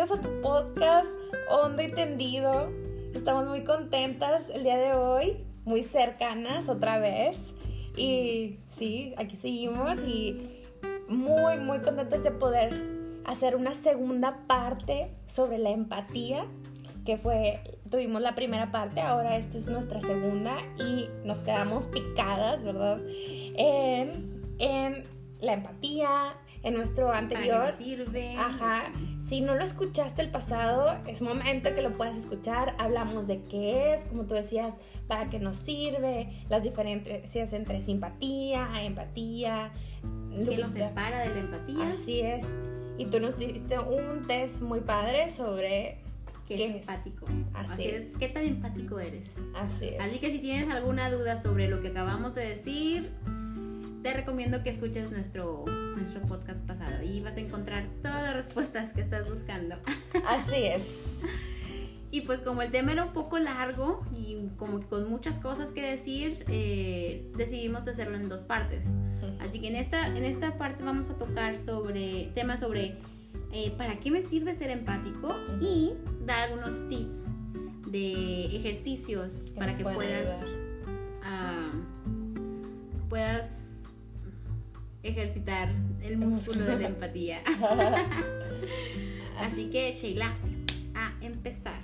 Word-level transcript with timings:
bienvenidos 0.00 0.18
a 0.18 0.22
tu 0.22 0.40
podcast 0.40 1.10
Hondo 1.50 1.82
y 1.82 1.92
Tendido. 1.92 2.70
Estamos 3.14 3.46
muy 3.46 3.64
contentas 3.64 4.48
el 4.48 4.62
día 4.62 4.78
de 4.78 4.94
hoy, 4.94 5.44
muy 5.66 5.82
cercanas 5.82 6.70
otra 6.70 6.98
vez. 6.98 7.52
Y 7.98 8.60
sí, 8.70 9.12
aquí 9.18 9.36
seguimos 9.36 9.98
y 9.98 10.62
muy, 11.06 11.58
muy 11.58 11.80
contentas 11.80 12.22
de 12.22 12.30
poder 12.30 12.82
hacer 13.26 13.56
una 13.56 13.74
segunda 13.74 14.46
parte 14.46 15.10
sobre 15.26 15.58
la 15.58 15.68
empatía, 15.68 16.46
que 17.04 17.18
fue, 17.18 17.60
tuvimos 17.90 18.22
la 18.22 18.34
primera 18.34 18.72
parte, 18.72 19.02
ahora 19.02 19.36
esta 19.36 19.58
es 19.58 19.66
nuestra 19.66 20.00
segunda 20.00 20.56
y 20.78 21.10
nos 21.26 21.42
quedamos 21.42 21.88
picadas, 21.88 22.64
¿verdad? 22.64 23.02
En, 23.06 24.54
en 24.58 25.02
la 25.40 25.52
empatía, 25.52 26.36
en 26.62 26.74
nuestro 26.74 27.12
anterior. 27.12 27.70
sirve. 27.72 28.34
Ajá. 28.38 28.84
Si 29.26 29.40
no 29.40 29.54
lo 29.54 29.64
escuchaste 29.64 30.22
el 30.22 30.30
pasado, 30.30 30.98
es 31.06 31.22
momento 31.22 31.74
que 31.74 31.82
lo 31.82 31.96
puedas 31.96 32.16
escuchar. 32.16 32.74
Hablamos 32.78 33.26
de 33.26 33.42
qué 33.42 33.94
es, 33.94 34.04
como 34.06 34.24
tú 34.24 34.34
decías, 34.34 34.74
para 35.06 35.30
qué 35.30 35.38
nos 35.38 35.56
sirve, 35.56 36.28
las 36.48 36.62
diferencias 36.62 37.52
entre 37.52 37.80
simpatía, 37.80 38.68
empatía. 38.82 39.72
¿Qué 40.48 40.56
nos 40.58 40.72
separa 40.72 41.20
de 41.20 41.28
la 41.30 41.40
empatía? 41.40 41.88
Así 41.88 42.20
es. 42.20 42.44
Y 42.98 43.06
tú 43.06 43.20
nos 43.20 43.38
diste 43.38 43.78
un 43.78 44.26
test 44.26 44.60
muy 44.62 44.80
padre 44.80 45.30
sobre 45.30 45.98
¿Qué, 46.56 46.64
es 46.64 46.74
empático? 46.76 47.26
Así, 47.54 47.84
es. 47.84 48.06
¿Qué 48.18 48.28
tan 48.28 48.44
empático 48.44 48.98
eres? 48.98 49.22
Así 49.54 49.88
es. 49.88 50.00
Así 50.00 50.18
que 50.18 50.30
si 50.30 50.40
tienes 50.40 50.68
alguna 50.68 51.08
duda 51.10 51.36
sobre 51.36 51.68
lo 51.68 51.80
que 51.80 51.88
acabamos 51.88 52.34
de 52.34 52.48
decir, 52.48 53.12
te 54.10 54.16
recomiendo 54.16 54.64
que 54.64 54.70
escuches 54.70 55.12
nuestro, 55.12 55.64
nuestro 55.94 56.20
podcast 56.22 56.60
pasado 56.66 57.04
y 57.04 57.20
vas 57.20 57.36
a 57.36 57.40
encontrar 57.40 57.86
todas 58.02 58.24
las 58.24 58.34
respuestas 58.34 58.92
que 58.92 59.02
estás 59.02 59.28
buscando. 59.28 59.76
Así 60.26 60.64
es. 60.64 60.84
Y 62.10 62.22
pues 62.22 62.40
como 62.40 62.60
el 62.62 62.72
tema 62.72 62.90
era 62.90 63.04
un 63.04 63.12
poco 63.12 63.38
largo 63.38 64.04
y 64.10 64.48
como 64.56 64.80
con 64.88 65.08
muchas 65.08 65.38
cosas 65.38 65.70
que 65.70 65.82
decir, 65.82 66.44
eh, 66.48 67.30
decidimos 67.36 67.86
hacerlo 67.86 68.16
en 68.16 68.28
dos 68.28 68.42
partes. 68.42 68.86
Así 69.38 69.60
que 69.60 69.68
en 69.68 69.76
esta, 69.76 70.08
en 70.08 70.24
esta 70.24 70.58
parte 70.58 70.82
vamos 70.82 71.08
a 71.08 71.14
tocar 71.14 71.56
sobre 71.56 72.32
temas 72.34 72.58
sobre 72.58 72.96
eh, 73.52 73.72
para 73.78 74.00
qué 74.00 74.10
me 74.10 74.22
sirve 74.22 74.56
ser 74.56 74.70
empático 74.70 75.36
y 75.60 75.92
dar 76.26 76.50
algunos 76.50 76.88
tips 76.88 77.26
de 77.86 78.56
ejercicios 78.56 79.52
para 79.56 79.76
que 79.76 79.84
puedas, 79.84 80.44
uh, 81.22 83.08
puedas 83.08 83.49
ejercitar 85.10 85.70
el 86.02 86.16
músculo 86.16 86.64
de 86.64 86.78
la 86.78 86.88
empatía. 86.88 87.42
Así 89.38 89.70
que, 89.70 89.94
Sheila, 89.94 90.34
a 90.94 91.12
empezar. 91.24 91.80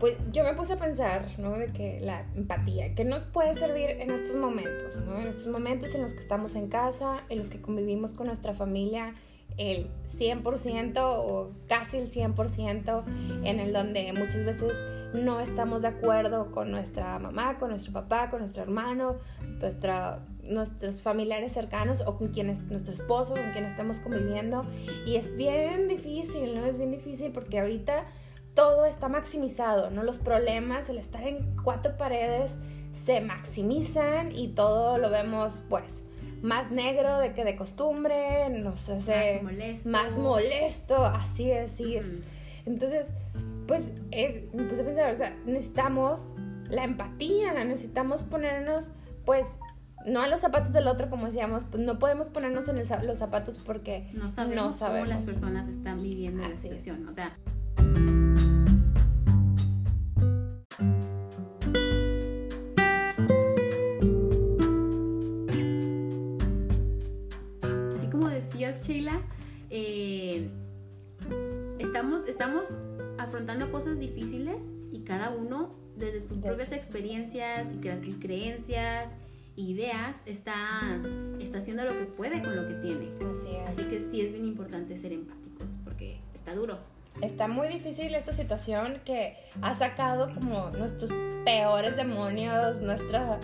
Pues 0.00 0.16
yo 0.32 0.42
me 0.42 0.54
puse 0.54 0.72
a 0.72 0.76
pensar, 0.76 1.26
¿no? 1.38 1.58
De 1.58 1.66
que 1.66 2.00
la 2.00 2.26
empatía, 2.34 2.94
que 2.94 3.04
nos 3.04 3.24
puede 3.24 3.54
servir 3.54 3.90
en 3.90 4.10
estos 4.10 4.36
momentos, 4.36 5.00
¿no? 5.04 5.20
En 5.20 5.28
estos 5.28 5.46
momentos 5.46 5.94
en 5.94 6.02
los 6.02 6.14
que 6.14 6.20
estamos 6.20 6.56
en 6.56 6.68
casa, 6.68 7.22
en 7.28 7.38
los 7.38 7.48
que 7.48 7.60
convivimos 7.60 8.12
con 8.12 8.26
nuestra 8.26 8.54
familia, 8.54 9.14
el 9.58 9.90
100% 10.08 10.94
o 10.98 11.52
casi 11.68 11.98
el 11.98 12.10
100% 12.10 13.04
en 13.44 13.60
el 13.60 13.72
donde 13.72 14.12
muchas 14.12 14.44
veces 14.44 14.72
no 15.14 15.40
estamos 15.40 15.82
de 15.82 15.88
acuerdo 15.88 16.50
con 16.50 16.70
nuestra 16.70 17.18
mamá, 17.18 17.58
con 17.58 17.70
nuestro 17.70 17.92
papá, 17.92 18.30
con 18.30 18.40
nuestro 18.40 18.62
hermano, 18.62 19.16
nuestra, 19.60 20.20
nuestros 20.42 21.02
familiares 21.02 21.52
cercanos 21.52 22.02
o 22.06 22.16
con 22.16 22.28
quienes, 22.28 22.60
nuestro 22.62 22.92
esposo, 22.92 23.34
con 23.34 23.52
quien 23.52 23.64
estamos 23.64 23.98
conviviendo. 23.98 24.66
Y 25.06 25.16
es 25.16 25.36
bien 25.36 25.88
difícil, 25.88 26.54
¿no? 26.54 26.64
Es 26.64 26.76
bien 26.76 26.90
difícil 26.90 27.32
porque 27.32 27.60
ahorita 27.60 28.04
todo 28.54 28.84
está 28.84 29.08
maximizado, 29.08 29.90
¿no? 29.90 30.02
Los 30.02 30.18
problemas, 30.18 30.88
el 30.88 30.98
estar 30.98 31.26
en 31.26 31.56
cuatro 31.62 31.96
paredes, 31.96 32.54
se 33.04 33.20
maximizan 33.20 34.34
y 34.34 34.48
todo 34.48 34.98
lo 34.98 35.10
vemos, 35.10 35.62
pues, 35.68 36.02
más 36.42 36.70
negro 36.70 37.18
de 37.18 37.32
que 37.32 37.44
de 37.44 37.56
costumbre, 37.56 38.48
nos 38.50 38.88
hace 38.88 39.40
más 39.42 39.52
molesto, 39.52 39.88
más 39.88 40.18
molesto 40.18 41.04
así 41.06 41.50
es, 41.50 41.72
así 41.72 41.96
es. 41.96 42.06
Entonces, 42.66 43.10
pues 43.66 43.92
es, 44.10 44.52
me 44.52 44.64
puse 44.64 44.82
a 44.82 44.84
pensar, 44.84 45.14
o 45.14 45.16
sea, 45.16 45.36
necesitamos 45.46 46.30
la 46.68 46.84
empatía, 46.84 47.52
necesitamos 47.64 48.22
ponernos, 48.22 48.90
pues, 49.24 49.46
no 50.06 50.20
a 50.20 50.28
los 50.28 50.40
zapatos 50.40 50.72
del 50.72 50.86
otro, 50.86 51.10
como 51.10 51.26
decíamos, 51.26 51.64
pues 51.70 51.82
no 51.82 51.98
podemos 51.98 52.28
ponernos 52.28 52.68
en 52.68 52.76
los 53.06 53.18
zapatos 53.18 53.58
porque 53.64 54.10
no 54.12 54.28
sabemos, 54.28 54.76
cómo 54.76 55.04
las 55.04 55.22
personas 55.22 55.68
están 55.68 56.02
viviendo 56.02 56.42
la 56.42 56.56
situación, 56.56 57.08
o 57.08 57.12
sea... 57.12 57.36
Sheila, 68.82 69.20
eh, 69.70 70.48
estamos, 71.78 72.28
estamos 72.28 72.78
afrontando 73.16 73.70
cosas 73.70 73.98
difíciles 74.00 74.64
y 74.90 75.02
cada 75.02 75.30
uno 75.30 75.74
desde 75.96 76.20
sus 76.20 76.38
propias 76.38 76.72
experiencias 76.72 77.68
y, 77.72 78.14
creencias, 78.14 79.12
ideas, 79.56 80.22
está, 80.26 80.80
está 81.40 81.58
haciendo 81.58 81.84
lo 81.84 81.92
que 81.92 82.06
puede 82.06 82.42
con 82.42 82.56
lo 82.56 82.66
que 82.68 82.74
tiene. 82.74 83.08
Así, 83.66 83.84
que 83.84 84.00
sí 84.00 84.20
es 84.20 84.32
bien 84.32 84.44
importante 84.44 84.96
ser 84.98 85.12
empáticos 85.12 85.78
porque 85.84 86.20
está 86.34 86.54
duro. 86.54 86.78
Está 87.20 87.46
muy 87.46 87.68
difícil 87.68 88.14
esta 88.14 88.32
situación 88.32 89.00
que 89.04 89.36
ha 89.60 89.74
sacado 89.74 90.34
como 90.34 90.70
nuestros 90.70 91.10
peores 91.44 91.96
demonios, 91.96 92.80
nuestra 92.80 93.38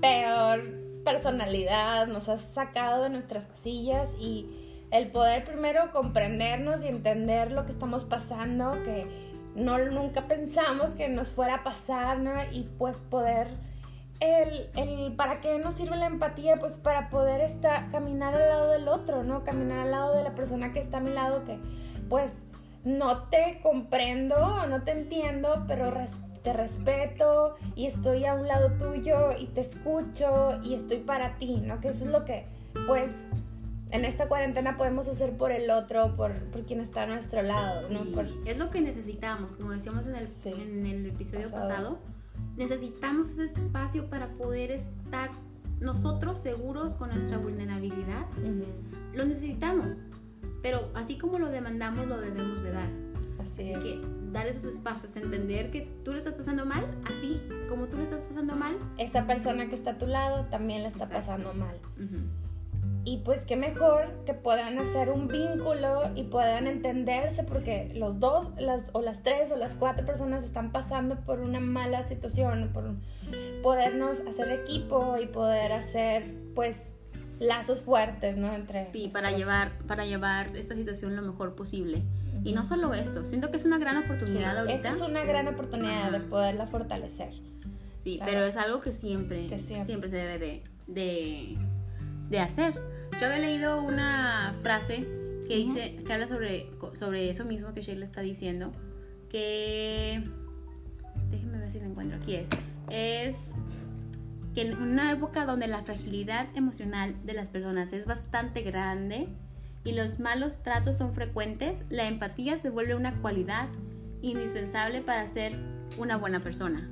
peor 0.00 0.84
personalidad, 1.04 2.08
nos 2.08 2.28
ha 2.28 2.38
sacado 2.38 3.04
de 3.04 3.10
nuestras 3.10 3.46
casillas 3.46 4.14
y 4.18 4.48
el 4.90 5.08
poder 5.08 5.44
primero 5.44 5.92
comprendernos 5.92 6.82
y 6.82 6.88
entender 6.88 7.52
lo 7.52 7.66
que 7.66 7.72
estamos 7.72 8.04
pasando, 8.04 8.82
que 8.84 9.06
no 9.54 9.78
nunca 9.78 10.26
pensamos 10.26 10.90
que 10.90 11.08
nos 11.08 11.28
fuera 11.28 11.56
a 11.56 11.64
pasar, 11.64 12.18
¿no? 12.18 12.32
Y 12.52 12.68
pues 12.78 12.98
poder, 12.98 13.48
el, 14.24 14.70
el, 14.76 15.12
¿para 15.12 15.40
qué 15.40 15.58
nos 15.58 15.74
sirve 15.74 15.96
la 15.96 16.06
empatía? 16.06 16.58
Pues 16.58 16.72
para 16.74 17.10
poder 17.10 17.40
estar, 17.40 17.90
caminar 17.90 18.34
al 18.34 18.48
lado 18.48 18.70
del 18.70 18.88
otro, 18.88 19.22
¿no? 19.22 19.44
Caminar 19.44 19.80
al 19.80 19.90
lado 19.90 20.16
de 20.16 20.22
la 20.22 20.34
persona 20.34 20.72
que 20.72 20.80
está 20.80 20.98
a 20.98 21.00
mi 21.00 21.10
lado, 21.10 21.44
que 21.44 21.58
pues 22.08 22.42
no 22.84 23.24
te 23.28 23.60
comprendo, 23.62 24.66
no 24.66 24.82
te 24.82 24.92
entiendo, 24.92 25.64
pero 25.66 25.92
te 26.42 26.52
respeto 26.52 27.56
y 27.74 27.86
estoy 27.86 28.26
a 28.26 28.34
un 28.34 28.46
lado 28.46 28.72
tuyo 28.72 29.32
y 29.38 29.46
te 29.46 29.62
escucho 29.62 30.60
y 30.62 30.74
estoy 30.74 30.98
para 30.98 31.36
ti, 31.38 31.56
¿no? 31.56 31.80
Que 31.80 31.88
eso 31.88 32.04
es 32.04 32.10
lo 32.10 32.24
que, 32.26 32.46
pues, 32.86 33.28
en 33.90 34.04
esta 34.04 34.28
cuarentena 34.28 34.76
podemos 34.76 35.08
hacer 35.08 35.36
por 35.36 35.52
el 35.52 35.70
otro, 35.70 36.14
por, 36.16 36.32
por 36.50 36.66
quien 36.66 36.80
está 36.80 37.04
a 37.04 37.06
nuestro 37.06 37.42
lado. 37.42 37.88
¿no? 37.88 38.22
Es 38.44 38.58
lo 38.58 38.70
que 38.70 38.80
necesitamos, 38.80 39.52
como 39.52 39.70
decíamos 39.70 40.06
en 40.06 40.16
el, 40.16 40.28
en 40.44 40.86
el 40.86 41.06
episodio 41.06 41.50
pasado. 41.50 41.98
Necesitamos 42.56 43.30
ese 43.30 43.60
espacio 43.60 44.08
para 44.08 44.32
poder 44.32 44.70
estar 44.70 45.30
nosotros 45.80 46.40
seguros 46.40 46.96
con 46.96 47.10
nuestra 47.10 47.38
vulnerabilidad. 47.38 48.26
Lo 49.12 49.24
necesitamos, 49.24 50.02
pero 50.62 50.90
así 50.94 51.18
como 51.18 51.38
lo 51.38 51.50
demandamos, 51.50 52.06
lo 52.06 52.20
debemos 52.20 52.62
de 52.62 52.72
dar. 52.72 52.88
Así, 53.40 53.64
que 53.64 54.00
dar 54.32 54.46
esos 54.46 54.64
espacios, 54.64 55.14
entender 55.16 55.70
que 55.70 55.82
tú 56.04 56.12
lo 56.12 56.18
estás 56.18 56.34
pasando 56.34 56.64
mal, 56.64 56.86
así 57.04 57.40
como 57.68 57.86
tú 57.86 57.98
lo 57.98 58.02
estás 58.02 58.22
pasando 58.22 58.56
mal. 58.56 58.76
Esa 58.98 59.26
persona 59.26 59.68
que 59.68 59.74
está 59.74 59.92
a 59.92 59.98
tu 59.98 60.06
lado 60.06 60.46
también 60.46 60.82
la 60.82 60.88
está 60.88 61.08
pasando 61.08 61.52
mal. 61.54 61.78
Y 63.06 63.18
pues 63.18 63.44
qué 63.44 63.56
mejor 63.56 64.10
que 64.24 64.32
puedan 64.32 64.78
hacer 64.78 65.10
un 65.10 65.28
vínculo 65.28 66.10
y 66.14 66.22
puedan 66.24 66.66
entenderse 66.66 67.44
porque 67.44 67.92
los 67.94 68.18
dos, 68.18 68.48
las, 68.58 68.86
o 68.92 69.02
las 69.02 69.22
tres 69.22 69.52
o 69.52 69.56
las 69.56 69.74
cuatro 69.74 70.06
personas 70.06 70.42
están 70.42 70.72
pasando 70.72 71.16
por 71.16 71.40
una 71.40 71.60
mala 71.60 72.02
situación, 72.04 72.70
por 72.72 72.94
podernos 73.62 74.20
hacer 74.20 74.50
equipo 74.52 75.18
y 75.22 75.26
poder 75.26 75.72
hacer 75.72 76.34
pues 76.54 76.94
lazos 77.38 77.80
fuertes, 77.82 78.36
¿no? 78.36 78.54
Entre 78.54 78.86
sí, 78.90 79.08
para 79.12 79.32
llevar, 79.32 79.72
para 79.86 80.06
llevar 80.06 80.56
esta 80.56 80.74
situación 80.74 81.16
lo 81.16 81.22
mejor 81.22 81.54
posible. 81.54 82.02
Y 82.42 82.52
no 82.52 82.64
solo 82.64 82.94
esto, 82.94 83.24
siento 83.24 83.50
que 83.50 83.56
es 83.56 83.64
una 83.64 83.78
gran 83.78 83.96
oportunidad 83.96 84.58
ahorita. 84.58 84.74
Esta 84.74 84.90
es 84.90 85.00
una 85.00 85.24
gran 85.24 85.48
oportunidad 85.48 86.10
de 86.10 86.20
poderla 86.20 86.66
fortalecer. 86.66 87.32
Sí, 87.98 88.20
pero 88.24 88.44
es 88.44 88.56
algo 88.56 88.80
que 88.80 88.92
siempre, 88.92 89.48
siempre. 89.58 90.10
se 90.10 90.16
debe 90.16 90.38
de, 90.38 90.62
de, 90.86 91.56
de 92.30 92.40
hacer 92.40 92.94
yo 93.20 93.26
había 93.26 93.38
leído 93.38 93.80
una 93.80 94.54
frase 94.62 95.06
que 95.46 95.56
dice, 95.56 95.96
que 96.04 96.12
habla 96.12 96.26
sobre, 96.26 96.70
sobre 96.94 97.30
eso 97.30 97.44
mismo 97.44 97.72
que 97.74 97.82
Sheila 97.82 98.04
está 98.04 98.22
diciendo, 98.22 98.72
que 99.28 100.22
déjenme 101.30 101.58
ver 101.58 101.70
si 101.70 101.78
lo 101.78 101.86
encuentro, 101.86 102.16
aquí 102.16 102.34
es, 102.34 102.48
es 102.90 103.50
que 104.54 104.62
en 104.62 104.76
una 104.76 105.12
época 105.12 105.44
donde 105.44 105.68
la 105.68 105.82
fragilidad 105.84 106.48
emocional 106.56 107.14
de 107.24 107.34
las 107.34 107.50
personas 107.50 107.92
es 107.92 108.06
bastante 108.06 108.62
grande, 108.62 109.28
y 109.84 109.92
los 109.92 110.18
malos 110.18 110.62
tratos 110.62 110.96
son 110.96 111.12
frecuentes, 111.12 111.78
la 111.90 112.08
empatía 112.08 112.56
se 112.56 112.70
vuelve 112.70 112.94
una 112.94 113.20
cualidad 113.20 113.68
indispensable 114.22 115.02
para 115.02 115.28
ser 115.28 115.58
una 115.98 116.16
buena 116.16 116.40
persona. 116.40 116.88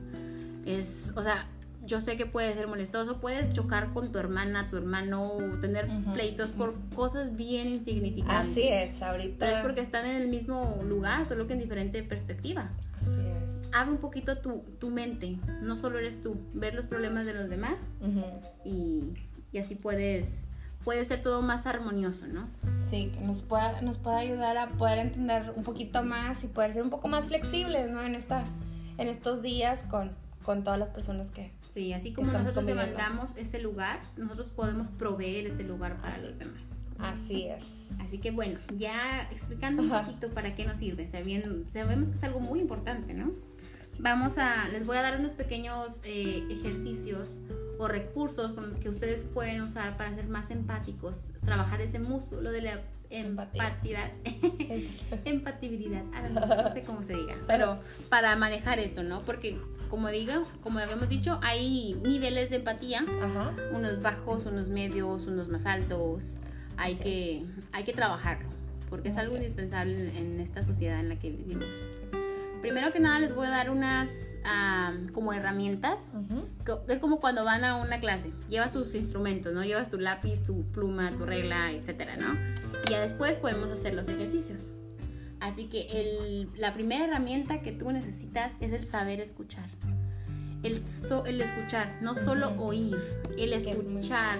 Es, 0.66 1.12
o 1.16 1.22
sea, 1.22 1.48
yo 1.84 2.00
sé 2.00 2.16
que 2.16 2.26
puede 2.26 2.52
ser 2.54 2.68
molestoso, 2.68 3.20
puedes 3.20 3.50
chocar 3.50 3.92
con 3.92 4.12
tu 4.12 4.18
hermana, 4.18 4.68
tu 4.70 4.76
hermano, 4.76 5.32
tener 5.60 5.88
pleitos 6.12 6.50
por 6.50 6.74
cosas 6.94 7.36
bien 7.36 7.68
insignificantes. 7.68 8.50
Así 8.50 8.68
es, 8.68 9.02
ahorita. 9.02 9.36
Pero 9.38 9.56
es 9.56 9.60
porque 9.60 9.80
están 9.80 10.06
en 10.06 10.22
el 10.22 10.28
mismo 10.28 10.80
lugar, 10.84 11.26
solo 11.26 11.46
que 11.46 11.54
en 11.54 11.58
diferente 11.58 12.02
perspectiva. 12.02 12.70
Así 13.00 13.20
es. 13.20 13.74
Abre 13.74 13.92
un 13.92 13.98
poquito 13.98 14.38
tu, 14.38 14.60
tu 14.78 14.90
mente, 14.90 15.38
no 15.60 15.76
solo 15.76 15.98
eres 15.98 16.22
tú, 16.22 16.36
ver 16.54 16.74
los 16.74 16.86
problemas 16.86 17.26
de 17.26 17.34
los 17.34 17.48
demás 17.48 17.90
y, 18.64 19.14
y 19.50 19.58
así 19.58 19.74
puedes, 19.74 20.44
puede 20.84 21.04
ser 21.04 21.22
todo 21.22 21.40
más 21.40 21.66
armonioso, 21.66 22.26
¿no? 22.26 22.48
Sí, 22.90 23.10
que 23.14 23.20
nos 23.20 23.40
pueda, 23.42 23.80
nos 23.80 23.98
pueda 23.98 24.18
ayudar 24.18 24.58
a 24.58 24.68
poder 24.68 24.98
entender 24.98 25.54
un 25.56 25.64
poquito 25.64 26.02
más 26.02 26.44
y 26.44 26.48
poder 26.48 26.74
ser 26.74 26.82
un 26.82 26.90
poco 26.90 27.08
más 27.08 27.26
flexibles, 27.28 27.90
¿no? 27.90 28.02
En, 28.02 28.14
esta, 28.14 28.44
en 28.98 29.08
estos 29.08 29.40
días 29.40 29.84
con, 29.88 30.12
con 30.42 30.64
todas 30.64 30.78
las 30.78 30.90
personas 30.90 31.30
que... 31.30 31.52
Sí, 31.72 31.92
así 31.92 32.12
como 32.12 32.32
nosotros 32.32 32.64
levantamos 32.64 33.36
ese 33.36 33.60
lugar, 33.60 34.00
nosotros 34.16 34.50
podemos 34.50 34.90
proveer 34.90 35.46
ese 35.46 35.62
lugar 35.62 35.96
para 35.96 36.16
Así 36.16 36.26
los 36.26 36.38
demás. 36.38 36.82
Así 36.98 37.46
es. 37.46 37.90
Así 38.00 38.18
que 38.18 38.30
bueno, 38.30 38.58
ya 38.76 39.22
explicando 39.30 39.82
un 39.82 39.90
poquito 39.90 40.28
para 40.30 40.54
qué 40.54 40.64
nos 40.64 40.78
sirve, 40.78 41.08
sabiendo, 41.08 41.68
sabemos 41.68 42.08
que 42.08 42.14
es 42.14 42.24
algo 42.24 42.40
muy 42.40 42.60
importante, 42.60 43.14
¿no? 43.14 43.32
Vamos 43.98 44.38
a, 44.38 44.68
les 44.68 44.86
voy 44.86 44.96
a 44.96 45.02
dar 45.02 45.18
unos 45.18 45.32
pequeños 45.32 46.02
eh, 46.04 46.44
ejercicios 46.50 47.42
o 47.78 47.88
recursos 47.88 48.52
que 48.80 48.88
ustedes 48.88 49.24
pueden 49.24 49.60
usar 49.62 49.96
para 49.96 50.14
ser 50.14 50.28
más 50.28 50.50
empáticos, 50.50 51.26
trabajar 51.44 51.80
ese 51.80 51.98
músculo 51.98 52.52
de 52.52 52.62
la 52.62 52.80
Empatía. 53.12 54.10
empatibilidad, 55.26 56.02
no 56.30 56.72
sé 56.72 56.82
cómo 56.82 57.02
se 57.02 57.14
diga, 57.14 57.36
pero 57.46 57.78
para 58.08 58.34
manejar 58.36 58.78
eso, 58.78 59.02
¿no? 59.02 59.20
Porque 59.20 59.58
como 59.92 60.08
digo, 60.08 60.32
como 60.62 60.78
habíamos 60.78 61.10
dicho, 61.10 61.38
hay 61.42 61.92
niveles 62.02 62.48
de 62.48 62.56
empatía 62.56 63.00
Ajá. 63.22 63.54
unos 63.74 64.00
bajos, 64.00 64.46
unos 64.46 64.70
medios, 64.70 65.26
unos 65.26 65.50
más 65.50 65.66
altos. 65.66 66.34
Hay, 66.78 66.94
que, 66.94 67.44
hay 67.72 67.84
que 67.84 67.92
trabajarlo, 67.92 68.48
porque 68.88 69.10
es 69.10 69.18
algo 69.18 69.36
indispensable 69.36 69.92
en, 70.08 70.16
en 70.16 70.40
esta 70.40 70.62
sociedad 70.62 70.98
en 70.98 71.10
la 71.10 71.18
que 71.18 71.30
vivimos. 71.30 71.66
Primero 72.62 72.90
que 72.90 73.00
nada 73.00 73.20
les 73.20 73.34
voy 73.34 73.46
a 73.46 73.50
dar 73.50 73.68
unas 73.68 74.38
ah, 74.46 74.94
como 75.12 75.34
herramientas. 75.34 76.12
Ujú. 76.14 76.46
Co- 76.64 76.84
Es 76.88 76.98
como 76.98 77.20
cuando 77.20 77.44
van 77.44 77.62
a 77.62 77.76
una 77.82 78.00
clase, 78.00 78.32
llevas 78.48 78.72
tus 78.72 78.94
instrumentos, 78.94 79.52
¿no? 79.52 79.62
Llevas 79.62 79.90
tu 79.90 79.98
lápiz, 80.00 80.42
tu 80.42 80.64
pluma, 80.72 81.10
tu 81.10 81.26
regla, 81.26 81.70
etcétera, 81.72 82.16
¿no? 82.16 82.32
Y 82.86 82.90
ya 82.92 83.00
después 83.00 83.32
podemos 83.34 83.68
hacer 83.70 83.92
los 83.92 84.08
ejercicios. 84.08 84.72
Así 85.42 85.64
que 85.64 85.82
el- 85.90 86.48
la 86.56 86.72
primera 86.72 87.04
herramienta 87.04 87.62
que 87.62 87.72
tú 87.72 87.90
necesitas 87.90 88.54
es 88.60 88.72
el 88.72 88.84
saber 88.84 89.20
escuchar. 89.20 89.68
El, 90.62 90.82
so- 90.84 91.26
el 91.26 91.40
escuchar, 91.40 91.98
no 92.00 92.14
solo 92.14 92.50
oír, 92.58 92.96
el 93.36 93.52
escuchar 93.52 94.38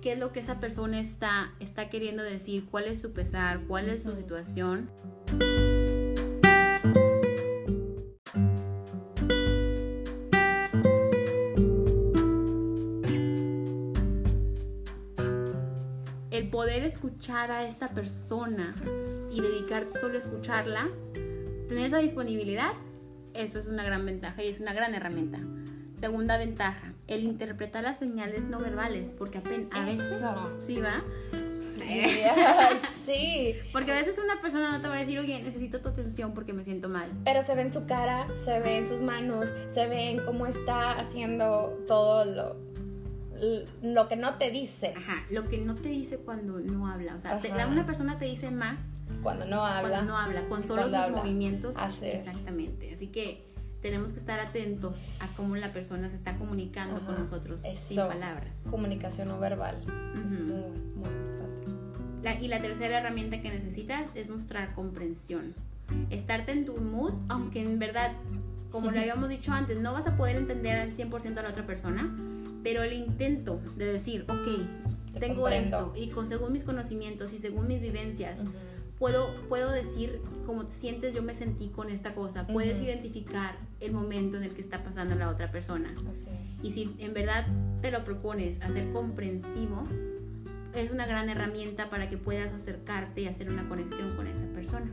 qué 0.00 0.12
es 0.12 0.18
lo 0.20 0.32
que 0.32 0.38
esa 0.38 0.60
persona 0.60 1.00
está, 1.00 1.52
está 1.58 1.90
queriendo 1.90 2.22
decir, 2.22 2.66
cuál 2.70 2.84
es 2.84 3.00
su 3.00 3.12
pesar, 3.12 3.62
cuál 3.66 3.88
es 3.88 4.04
su 4.04 4.14
situación. 4.14 4.88
Escuchar 17.02 17.52
a 17.52 17.62
esta 17.62 17.90
persona 17.90 18.74
y 19.30 19.40
dedicarte 19.40 19.96
solo 19.96 20.16
a 20.16 20.18
escucharla, 20.18 20.88
tener 21.68 21.86
esa 21.86 21.98
disponibilidad, 21.98 22.72
eso 23.34 23.60
es 23.60 23.68
una 23.68 23.84
gran 23.84 24.04
ventaja 24.04 24.42
y 24.42 24.48
es 24.48 24.58
una 24.58 24.72
gran 24.72 24.94
herramienta. 24.94 25.38
Segunda 25.94 26.38
ventaja, 26.38 26.92
el 27.06 27.22
interpretar 27.22 27.84
las 27.84 28.00
señales 28.00 28.46
no 28.46 28.58
verbales, 28.58 29.12
porque 29.16 29.38
apen- 29.40 29.68
a 29.70 29.84
veces, 29.84 30.10
Eso. 30.10 30.50
sí 30.66 30.80
va, 30.80 31.04
Sí. 31.78 32.02
sí. 33.06 33.54
porque 33.72 33.92
a 33.92 33.94
veces 33.94 34.18
una 34.18 34.40
persona 34.42 34.72
no 34.72 34.82
te 34.82 34.88
va 34.88 34.96
a 34.96 34.98
decir, 34.98 35.20
oye, 35.20 35.40
necesito 35.40 35.80
tu 35.80 35.88
atención 35.90 36.34
porque 36.34 36.52
me 36.52 36.64
siento 36.64 36.88
mal. 36.88 37.08
Pero 37.24 37.42
se 37.42 37.54
ve 37.54 37.62
en 37.62 37.72
su 37.72 37.86
cara, 37.86 38.26
se 38.44 38.58
ve 38.58 38.78
en 38.78 38.88
sus 38.88 39.00
manos, 39.00 39.46
se 39.72 39.86
ve 39.86 40.10
en 40.10 40.24
cómo 40.26 40.46
está 40.46 40.92
haciendo 40.92 41.84
todo 41.86 42.24
lo, 42.24 42.56
lo 43.82 44.08
que 44.08 44.16
no 44.16 44.34
te 44.34 44.50
dice 44.50 44.92
Ajá, 44.96 45.24
lo 45.30 45.48
que 45.48 45.58
no 45.58 45.74
te 45.74 45.88
dice 45.88 46.18
cuando 46.18 46.58
no 46.60 46.86
habla, 46.88 47.14
o 47.16 47.20
sea, 47.20 47.40
te- 47.40 47.50
una 47.52 47.86
persona 47.86 48.18
te 48.18 48.24
dice 48.24 48.50
más 48.50 48.82
cuando 49.22 49.44
no 49.46 49.64
habla. 49.64 49.88
cuando 49.90 50.12
no 50.12 50.18
habla, 50.18 50.46
con 50.48 50.66
solo 50.66 50.84
sus 50.84 50.92
habla. 50.94 51.18
movimientos. 51.18 51.76
Así. 51.78 52.06
Exactamente. 52.06 52.92
Así 52.92 53.08
que 53.08 53.46
tenemos 53.82 54.12
que 54.12 54.18
estar 54.18 54.38
atentos 54.40 55.14
a 55.20 55.28
cómo 55.36 55.56
la 55.56 55.72
persona 55.72 56.08
se 56.10 56.16
está 56.16 56.36
comunicando 56.36 57.00
con 57.06 57.18
nosotros 57.18 57.62
sin 57.86 57.96
palabras. 57.96 58.64
Comunicación 58.70 59.28
no 59.28 59.38
verbal. 59.38 59.76
Muy, 60.14 60.80
muy 60.96 61.08
importante. 61.08 61.66
La- 62.22 62.40
y 62.40 62.48
la 62.48 62.60
tercera 62.60 62.98
herramienta 62.98 63.40
que 63.40 63.50
necesitas 63.50 64.10
es 64.14 64.30
mostrar 64.30 64.74
comprensión. 64.74 65.54
Estarte 66.10 66.52
en 66.52 66.64
tu 66.66 66.76
mood, 66.78 67.14
aunque 67.28 67.62
en 67.62 67.78
verdad, 67.78 68.12
como 68.70 68.90
lo 68.90 69.00
habíamos 69.00 69.28
dicho 69.30 69.52
antes, 69.52 69.78
no 69.78 69.92
vas 69.92 70.06
a 70.06 70.16
poder 70.16 70.36
entender 70.36 70.76
al 70.78 70.92
100% 70.92 71.38
a 71.38 71.42
la 71.42 71.48
otra 71.50 71.64
persona, 71.66 72.14
pero 72.62 72.82
el 72.82 72.92
intento 72.92 73.60
de 73.76 73.92
decir, 73.92 74.24
ok, 74.28 75.12
Te 75.14 75.20
tengo 75.20 75.42
comprendo. 75.42 75.64
esto 75.64 75.92
y 75.96 76.08
con 76.10 76.28
según 76.28 76.52
mis 76.52 76.64
conocimientos 76.64 77.32
y 77.32 77.38
según 77.38 77.68
mis 77.68 77.80
vivencias, 77.80 78.40
puedo, 78.98 79.34
puedo 79.48 79.70
decir 79.70 80.20
cómo 80.46 80.66
te 80.66 80.74
sientes, 80.74 81.14
yo 81.14 81.22
me 81.22 81.34
sentí 81.34 81.68
con 81.68 81.90
esta 81.90 82.14
cosa. 82.14 82.46
Puedes 82.46 82.80
identificar 82.82 83.56
el 83.80 83.92
momento 83.92 84.36
en 84.36 84.44
el 84.44 84.50
que 84.50 84.60
está 84.60 84.82
pasando 84.82 85.14
la 85.14 85.30
otra 85.30 85.50
persona. 85.50 85.94
Y 86.62 86.72
si 86.72 86.94
en 86.98 87.14
verdad 87.14 87.46
te 87.80 87.90
lo 87.90 88.04
propones 88.04 88.60
a 88.62 88.72
ser 88.72 88.90
comprensivo, 88.92 89.86
es 90.74 90.90
una 90.90 91.06
gran 91.06 91.28
herramienta 91.28 91.90
para 91.90 92.08
que 92.08 92.18
puedas 92.18 92.52
acercarte 92.52 93.22
y 93.22 93.26
hacer 93.26 93.50
una 93.50 93.68
conexión 93.68 94.16
con 94.16 94.26
esa 94.26 94.44
persona. 94.46 94.90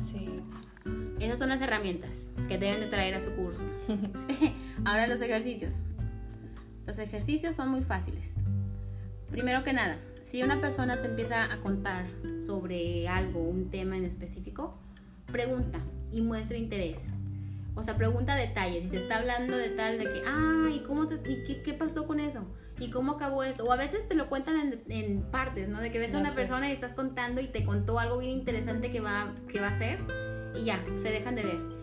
Sí. 0.00 0.28
Esas 1.18 1.38
son 1.38 1.48
las 1.48 1.60
herramientas 1.60 2.30
que 2.48 2.58
deben 2.58 2.80
de 2.80 2.86
traer 2.86 3.14
a 3.14 3.20
su 3.20 3.32
curso. 3.32 3.62
Ahora 4.84 5.06
los 5.06 5.20
ejercicios. 5.20 5.86
Los 6.88 6.98
ejercicios 6.98 7.54
son 7.54 7.68
muy 7.68 7.82
fáciles. 7.82 8.36
Primero 9.30 9.62
que 9.62 9.74
nada, 9.74 9.98
si 10.24 10.42
una 10.42 10.58
persona 10.58 11.02
te 11.02 11.06
empieza 11.06 11.52
a 11.52 11.60
contar 11.60 12.06
sobre 12.46 13.06
algo, 13.06 13.42
un 13.42 13.70
tema 13.70 13.98
en 13.98 14.06
específico, 14.06 14.74
pregunta 15.26 15.80
y 16.10 16.22
muestra 16.22 16.56
interés. 16.56 17.12
O 17.74 17.82
sea, 17.82 17.98
pregunta 17.98 18.36
detalles. 18.36 18.84
Si 18.84 18.88
te 18.88 18.96
está 18.96 19.18
hablando 19.18 19.54
de 19.54 19.68
tal, 19.68 19.98
de 19.98 20.04
que, 20.04 20.22
ah, 20.26 20.70
¿y 20.74 20.78
cómo 20.84 21.08
te, 21.08 21.16
y 21.30 21.44
qué, 21.44 21.62
qué 21.62 21.74
pasó 21.74 22.06
con 22.06 22.20
eso? 22.20 22.46
¿Y 22.80 22.88
cómo 22.88 23.12
acabó 23.12 23.42
esto? 23.42 23.66
O 23.66 23.72
a 23.72 23.76
veces 23.76 24.08
te 24.08 24.14
lo 24.14 24.30
cuentan 24.30 24.56
en, 24.56 24.82
en 24.88 25.22
partes, 25.30 25.68
¿no? 25.68 25.80
De 25.80 25.92
que 25.92 25.98
ves 25.98 26.14
a 26.14 26.18
una 26.18 26.32
persona 26.32 26.70
y 26.70 26.72
estás 26.72 26.94
contando 26.94 27.42
y 27.42 27.48
te 27.48 27.66
contó 27.66 27.98
algo 27.98 28.16
bien 28.16 28.32
interesante 28.32 28.90
que 28.90 29.00
va, 29.00 29.34
que 29.52 29.60
va 29.60 29.68
a 29.68 29.74
hacer 29.74 29.98
y 30.56 30.64
ya, 30.64 30.82
se 30.96 31.10
dejan 31.10 31.34
de 31.34 31.42
ver. 31.42 31.77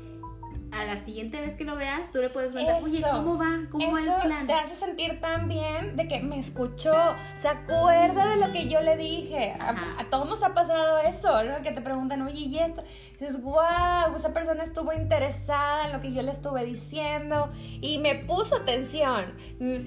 A 0.75 0.84
la 0.84 0.98
siguiente 0.98 1.39
vez 1.39 1.53
que 1.53 1.63
lo 1.63 1.75
veas, 1.75 2.12
tú 2.12 2.20
le 2.20 2.29
puedes 2.29 2.51
preguntar, 2.51 2.84
oye. 2.84 3.01
¿cómo 3.01 3.38
va? 3.38 3.62
¿Cómo 3.72 3.91
va 3.94 4.00
el 4.00 4.22
plan? 4.27 4.46
te 4.46 4.53
hace 4.53 4.75
sentir 4.75 5.22
tan 5.22 5.48
bien 5.48 5.96
de 5.96 6.08
que 6.08 6.20
me 6.20 6.38
escuchó, 6.38 7.15
se 7.36 7.48
acuerda 7.48 8.27
de 8.27 8.36
lo 8.36 8.51
que 8.51 8.67
yo 8.67 8.82
le 8.82 8.98
dije. 8.98 9.55
A 9.60 10.05
todos 10.10 10.27
nos 10.27 10.44
ha 10.44 10.53
pasado 10.53 10.98
eso, 11.00 11.44
¿no? 11.44 11.62
Que 11.63 11.72
te 11.72 11.82
preguntan, 11.82 12.22
oye, 12.24 12.39
¿y 12.39 12.60
esto? 12.60 12.84
Dices, 13.19 13.41
wow, 13.41 14.15
esa 14.15 14.34
persona 14.34 14.63
estuvo 14.63 14.91
interesada 14.93 15.88
en 15.88 15.93
lo 15.93 16.01
que 16.01 16.13
yo 16.13 16.22
le 16.22 16.31
estuve 16.31 16.65
diciendo 16.65 17.51
y 17.81 17.98
me 18.00 18.15
puso 18.15 18.57
atención. 18.57 19.25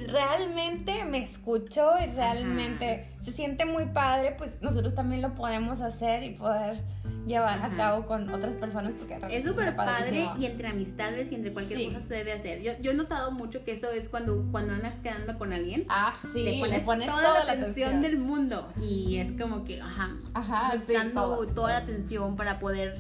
Realmente 0.07 1.05
me 1.05 1.23
escuchó 1.23 1.93
y 2.03 2.07
realmente 2.13 3.09
se 3.21 3.33
siente 3.33 3.65
muy 3.65 3.87
padre, 3.87 4.35
pues 4.39 4.61
nosotros 4.63 4.95
también 4.95 5.23
lo 5.23 5.35
podemos 5.35 5.81
hacer 5.81 6.23
y 6.23 6.35
poder 6.35 6.83
llevar 7.27 7.59
Ajá. 7.59 7.67
a 7.67 7.77
cabo 7.77 8.07
con 8.07 8.29
otras 8.33 8.57
personas 8.57 8.93
porque 8.99 9.19
Es 9.37 9.45
súper 9.45 9.77
padre 9.77 10.29
y 10.39 10.47
entre 10.47 10.69
amistades 10.69 11.31
y 11.31 11.35
entre 11.35 11.53
cualquier 11.53 11.81
Sí. 11.81 11.87
cosa 11.89 12.01
se 12.01 12.15
debe 12.15 12.33
hacer. 12.33 12.63
Yo, 12.63 12.73
yo 12.81 12.93
he 12.93 12.95
notado 12.95 13.31
mucho 13.33 13.65
que 13.65 13.73
eso 13.73 13.91
es 13.91 14.09
cuando, 14.09 14.47
cuando 14.51 14.73
andas 14.73 15.01
quedando 15.01 15.37
con 15.39 15.53
alguien. 15.53 15.85
Ah, 15.89 16.15
sí, 16.33 16.43
le 16.45 16.81
pones, 16.81 17.07
toda, 17.07 17.45
la 17.45 17.53
atención, 17.53 18.01
del 18.01 18.19
mundo 18.19 18.73
y 18.81 19.19
es 19.19 19.33
como 19.33 19.65
que, 19.65 19.81
ajá, 19.81 20.17
Ajá, 20.33 20.71
sí, 20.73 20.79
buscando 20.79 21.23
todo, 21.23 21.47
toda 21.49 21.71
la 21.73 21.79
atención 21.79 22.37
para 22.37 22.59
poder 22.59 22.97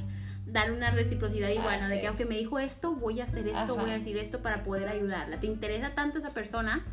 dar 0.52 0.73
una 0.73 0.90
reciprocidad 0.90 1.49
igual, 1.50 1.81
¿no? 1.81 1.88
de 1.88 2.00
que 2.00 2.07
aunque 2.07 2.25
me 2.25 2.37
dijo 2.37 2.59
esto, 2.59 2.95
voy 2.95 3.21
a 3.21 3.25
hacer 3.25 3.47
esto, 3.47 3.59
Ajá. 3.59 3.73
voy 3.75 3.90
a 3.90 3.95
decir 3.99 4.17
esto 4.17 4.40
para 4.43 4.64
poder 4.64 4.88
ayudarla. 4.88 5.40
Te 5.40 5.47
interesa 5.47 5.95
tanto 5.95 6.19
esa 6.19 6.31
persona 6.31 6.85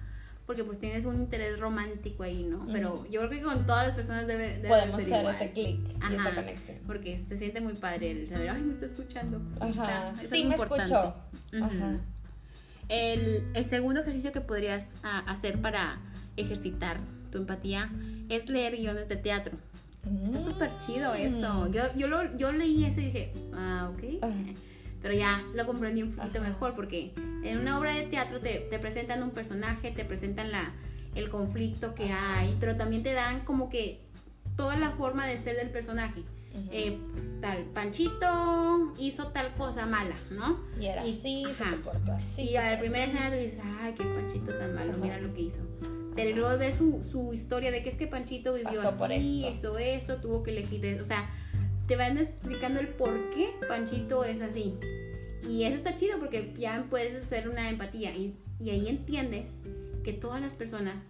porque 0.46 0.64
pues 0.64 0.80
tienes 0.80 1.06
un 1.06 1.16
interés 1.16 1.60
romántico 1.60 2.22
ahí, 2.22 2.44
¿no? 2.44 2.68
Pero 2.72 3.04
yo 3.10 3.22
creo 3.22 3.30
que 3.32 3.42
con 3.42 3.66
todas 3.66 3.88
las 3.88 3.96
personas 3.96 4.28
debe, 4.28 4.58
debe 4.58 4.68
Podemos 4.70 4.96
ser 4.98 5.06
hacer 5.06 5.20
igual. 5.22 5.36
ese 5.36 5.52
clic 5.52 5.80
y 6.12 6.16
esa 6.16 6.36
conexión. 6.36 6.78
Porque 6.86 7.18
se 7.20 7.38
siente 7.38 7.62
muy 7.62 7.74
padre 7.74 8.12
el 8.12 8.30
saber, 8.30 8.50
ay, 8.52 8.62
me 8.62 8.72
está 8.74 8.86
escuchando. 8.86 9.40
Sí, 9.40 9.58
Ajá. 9.62 10.10
está, 10.12 10.22
es 10.24 10.30
Sí, 10.30 10.44
me 10.44 10.52
importante. 10.52 10.84
escuchó. 10.94 11.16
Ujú. 11.54 11.66
Ajá. 11.66 11.98
El, 12.90 13.44
el 13.56 13.66
segundo 13.66 14.02
ejercicio 14.02 14.32
que 14.32 14.42
podrías 14.42 14.94
ah, 15.04 15.24
hacer 15.28 15.60
para 15.60 15.98
ejercitar 16.38 17.00
tu 17.32 17.40
empatía 17.40 17.90
es 18.30 18.48
leer 18.48 18.76
guiones 18.78 19.08
de 19.10 19.16
teatro. 19.16 19.58
Está 20.24 20.40
súper 20.40 20.78
chido 20.80 21.14
eso. 21.16 21.68
Yo, 21.72 21.82
yo, 21.96 22.08
lo, 22.08 22.38
yo 22.38 22.52
leí 22.52 22.86
eso 22.86 23.00
y 23.02 23.06
dije, 23.06 23.34
ah, 23.54 23.92
ok. 23.94 24.04
Ah. 24.22 24.32
Pero 25.02 25.14
ya 25.14 25.44
lo 25.54 25.66
comprendí 25.66 26.02
un 26.04 26.16
poquito 26.16 26.42
mejor 26.42 26.76
porque 26.76 27.14
en 27.44 27.60
una 27.60 27.78
obra 27.80 27.94
de 27.94 28.04
teatro 28.04 28.40
te, 28.40 28.60
te 28.70 28.80
presentan 28.80 29.22
un 29.24 29.32
personaje, 29.32 29.92
te 29.92 30.04
presentan 30.06 30.52
la, 30.52 30.74
el 31.14 31.30
conflicto 31.30 31.94
que 31.96 32.12
hay, 32.12 32.56
pero 32.60 32.76
también 32.76 33.04
te 33.04 33.14
dan 33.14 33.42
como 33.46 33.70
que 33.70 34.02
toda 34.56 34.78
la 34.78 34.92
forma 34.92 35.28
de 35.28 35.38
ser 35.38 35.56
del 35.58 35.70
personaje. 35.70 36.24
Eh, 36.72 36.98
tal, 37.42 37.66
Panchito 37.74 38.94
hizo 38.98 39.28
tal 39.28 39.54
cosa 39.56 39.86
mala, 39.86 40.16
¿no? 40.32 40.58
Y 40.80 40.86
era 40.86 41.06
Y- 41.06 41.12
así, 41.18 41.44
se 41.54 41.64
ajá. 41.64 41.72
comportó 41.74 42.14
así. 42.14 42.42
y 42.44 42.56
a 42.56 42.72
la 42.72 42.80
primera 42.80 43.04
escena 43.06 43.30
tú 43.30 43.36
dices, 43.36 43.60
ay, 43.82 43.94
qué 43.94 44.04
Panchito 44.06 44.58
tan 44.58 44.74
malo, 44.74 44.94
mira 44.98 45.20
lo 45.20 45.34
que 45.34 45.42
hizo. 45.42 45.62
Pero 46.16 46.36
luego 46.38 46.58
ves 46.58 46.76
su, 46.76 47.04
su 47.04 47.34
historia 47.34 47.72
de 47.72 47.84
que 47.84 47.90
es 47.90 47.96
que 47.96 48.08
Panchito 48.08 48.54
vivió 48.54 48.82
Pasó 48.82 49.04
así, 49.06 49.46
esto. 49.46 49.78
hizo 49.78 49.78
eso, 49.78 50.16
tuvo 50.22 50.44
que 50.44 50.52
elegir 50.52 50.86
eso. 50.86 51.04
O 51.04 51.06
sea, 51.06 51.30
te 51.88 51.96
van 51.98 52.18
explicando 52.18 52.80
el 52.80 52.88
por 52.88 53.30
qué 53.32 53.50
Panchito 53.68 54.24
es 54.24 54.42
así. 54.42 54.78
Y 55.50 55.64
eso 55.64 55.76
está 55.76 55.96
chido 55.98 56.18
porque 56.20 56.54
ya 56.58 56.86
puedes 56.90 57.22
hacer 57.22 57.50
una 57.50 57.70
empatía 57.70 58.16
y, 58.16 58.36
y 58.60 58.70
ahí 58.70 58.88
entiendes 58.88 59.50
que 60.04 60.14
todas 60.14 60.42
las 60.42 60.54
personas 60.54 61.06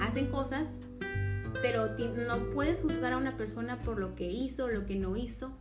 hacen 0.00 0.26
cosas, 0.26 0.68
pero 1.62 1.94
ti- 1.94 2.10
no 2.28 2.50
puedes 2.50 2.82
juzgar 2.82 3.12
a 3.14 3.16
una 3.16 3.36
persona 3.36 3.78
por 3.80 3.98
lo 3.98 4.14
que 4.14 4.30
hizo, 4.30 4.68
lo 4.68 4.86
que 4.86 4.96
no 4.96 5.16
hizo, 5.16 5.52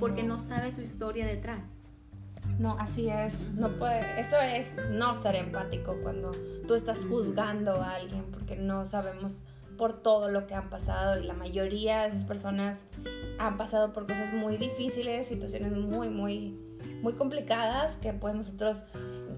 porque 0.00 0.22
no, 0.22 0.36
No. 0.38 0.40
sabes 0.40 0.74
su 0.76 0.82
historia 0.82 1.26
detrás. 1.26 1.66
No, 2.58 2.76
así 2.78 3.08
es. 3.08 3.50
No 3.54 3.76
puede, 3.78 4.00
eso 4.18 4.38
es 4.40 4.68
no 4.90 5.20
ser 5.20 5.36
empático 5.36 5.96
cuando 6.02 6.30
tú 6.66 6.74
estás 6.74 7.04
juzgando 7.04 7.72
a 7.82 7.94
alguien 7.94 8.24
porque 8.32 8.56
no 8.56 8.86
sabemos 8.86 9.38
por 9.76 10.02
todo 10.02 10.30
lo 10.30 10.46
que 10.46 10.54
han 10.54 10.70
pasado 10.70 11.20
y 11.20 11.26
la 11.26 11.34
mayoría 11.34 12.02
de 12.02 12.08
esas 12.08 12.24
personas 12.24 12.78
han 13.38 13.56
pasado 13.56 13.92
por 13.92 14.06
cosas 14.06 14.32
muy 14.32 14.56
difíciles, 14.56 15.26
situaciones 15.26 15.72
muy, 15.72 16.08
muy, 16.08 16.56
muy 17.02 17.14
complicadas 17.14 17.96
que 17.96 18.12
pues 18.12 18.34
nosotros 18.34 18.84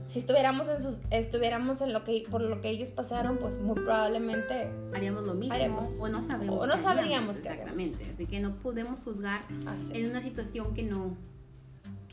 si 0.06 0.20
estuviéramos 0.20 0.68
en 0.68 0.80
sus, 0.80 0.98
estuviéramos 1.10 1.80
en 1.80 1.92
lo 1.92 2.04
que 2.04 2.24
por 2.30 2.40
lo 2.40 2.60
que 2.60 2.68
ellos 2.68 2.90
pasaron, 2.90 3.38
pues 3.38 3.58
muy 3.58 3.74
probablemente 3.74 4.70
haríamos 4.94 5.26
lo 5.26 5.34
mismo 5.34 5.54
Haremos. 5.54 5.86
o 5.98 6.08
no 6.08 6.22
sabríamos 6.22 6.62
O 6.62 6.66
no 6.66 6.76
sabríamos 6.76 7.04
haríamos, 7.04 7.36
qué 7.36 7.48
exactamente. 7.48 8.10
Así 8.12 8.26
que 8.26 8.40
no 8.40 8.56
podemos 8.56 9.02
juzgar 9.02 9.42
en 9.92 10.10
una 10.10 10.20
situación 10.22 10.74
que 10.74 10.84
no 10.84 11.16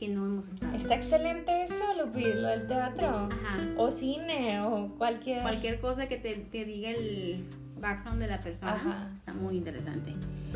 que 0.03 0.09
no 0.09 0.25
hemos 0.25 0.47
estado 0.49 0.75
Está 0.75 0.95
excelente 0.95 1.63
eso, 1.63 1.93
Lupi, 1.97 2.23
lo 2.25 2.49
del 2.49 2.67
teatro. 2.67 3.07
Ajá. 3.31 3.57
O 3.77 3.89
cine, 3.89 4.59
o 4.61 4.89
cualquier... 4.97 5.41
cualquier 5.41 5.79
cosa 5.79 6.07
que 6.07 6.17
te, 6.17 6.35
te 6.35 6.65
diga 6.65 6.89
el 6.89 7.45
background 7.79 8.19
de 8.19 8.27
la 8.27 8.39
persona 8.39 8.73
Ajá. 8.73 9.11
está 9.15 9.33
muy 9.33 9.55
interesante 9.57 10.13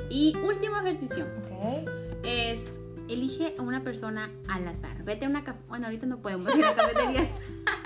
y 0.10 0.34
último 0.38 0.78
ejercicio 0.78 1.26
Ok. 1.26 1.90
es 2.24 2.80
elige 3.10 3.54
a 3.60 3.62
una 3.64 3.84
persona 3.84 4.30
al 4.50 4.66
azar 4.66 5.04
vete 5.04 5.26
a 5.26 5.30
una 5.30 5.44
bueno 5.68 5.88
ahorita 5.88 6.06
no 6.06 6.20
podemos 6.22 6.56
ir 6.56 6.64
a 6.64 6.74
cafetería 6.74 7.28